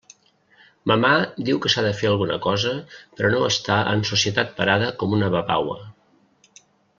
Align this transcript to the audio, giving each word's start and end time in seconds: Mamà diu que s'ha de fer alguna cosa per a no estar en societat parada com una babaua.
Mamà 0.91 1.09
diu 1.49 1.59
que 1.65 1.71
s'ha 1.73 1.83
de 1.87 1.91
fer 1.99 2.09
alguna 2.11 2.39
cosa 2.45 2.71
per 3.19 3.27
a 3.29 3.33
no 3.35 3.43
estar 3.49 3.77
en 3.93 4.03
societat 4.13 4.57
parada 4.63 4.89
com 5.03 5.15
una 5.19 5.31
babaua. 5.37 5.79